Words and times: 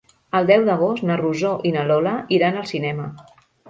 El 0.39 0.47
deu 0.51 0.65
d'agost 0.69 1.05
na 1.11 1.19
Rosó 1.23 1.53
i 1.73 1.77
na 1.79 1.87
Lola 1.93 2.17
iran 2.41 2.61
al 2.65 2.71
cinema. 2.77 3.11